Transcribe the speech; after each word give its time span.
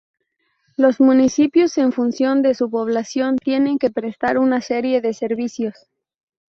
Los 0.77 0.99
municipios, 0.99 1.77
en 1.77 1.91
función 1.91 2.41
de 2.41 2.55
su 2.55 2.71
población, 2.71 3.35
tienen 3.37 3.77
que 3.77 3.91
prestar 3.91 4.39
una 4.39 4.59
serie 4.59 4.99
de 4.99 5.13
servicios. 5.13 5.75